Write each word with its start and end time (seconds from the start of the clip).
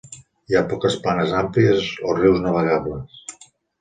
Hi 0.51 0.55
ha 0.59 0.63
poques 0.69 0.95
planes 1.03 1.33
àmplies 1.41 1.85
o 2.13 2.17
rius 2.21 2.41
navegables. 2.47 3.21